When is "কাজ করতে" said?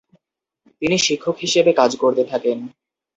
1.73-2.23